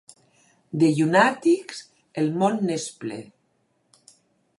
De 0.83 0.87
llunàtics, 0.99 1.83
el 2.21 2.31
món 2.39 2.57
n'és 2.71 2.87
ple. 3.05 3.21